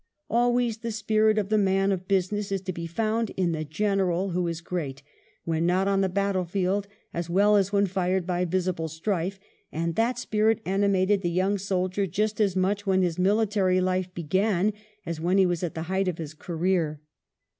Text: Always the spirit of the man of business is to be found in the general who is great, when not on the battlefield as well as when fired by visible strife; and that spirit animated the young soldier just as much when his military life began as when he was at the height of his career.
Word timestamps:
Always 0.31 0.79
the 0.79 0.91
spirit 0.91 1.37
of 1.37 1.49
the 1.49 1.59
man 1.59 1.91
of 1.91 2.07
business 2.07 2.51
is 2.51 2.61
to 2.61 2.73
be 2.73 2.87
found 2.87 3.29
in 3.37 3.51
the 3.51 3.63
general 3.63 4.31
who 4.31 4.47
is 4.47 4.59
great, 4.59 5.03
when 5.43 5.67
not 5.67 5.87
on 5.87 6.01
the 6.01 6.09
battlefield 6.09 6.87
as 7.13 7.29
well 7.29 7.55
as 7.55 7.71
when 7.71 7.85
fired 7.85 8.25
by 8.25 8.45
visible 8.45 8.87
strife; 8.87 9.39
and 9.71 9.93
that 9.93 10.17
spirit 10.17 10.59
animated 10.65 11.21
the 11.21 11.29
young 11.29 11.59
soldier 11.59 12.07
just 12.07 12.41
as 12.41 12.55
much 12.55 12.87
when 12.87 13.03
his 13.03 13.19
military 13.19 13.79
life 13.79 14.11
began 14.15 14.73
as 15.05 15.21
when 15.21 15.37
he 15.37 15.45
was 15.45 15.61
at 15.61 15.75
the 15.75 15.83
height 15.83 16.07
of 16.07 16.17
his 16.17 16.33
career. 16.33 16.99